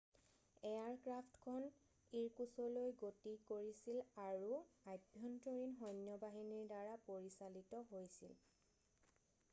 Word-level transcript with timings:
এয়াৰক্ৰাফ্টখন 0.67 1.67
ইৰকুছলৈ 2.21 2.89
গতি 3.03 3.35
কৰিছিল 3.51 4.01
আৰু 4.25 4.49
আভ্যন্তৰীণ 4.95 5.77
সৈন্য 5.83 6.19
বাহিনীৰ 6.27 6.67
দ্বাৰা 6.75 6.99
পৰিচালিত 7.13 7.87
হৈছিল 7.95 8.37